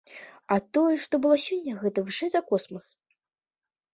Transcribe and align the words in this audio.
А 0.53 0.55
тое, 0.77 0.95
што 1.03 1.19
было 1.25 1.35
сёння, 1.47 1.75
гэта 1.83 2.03
вышэй 2.07 2.29
за 2.37 2.41
космас. 2.49 2.85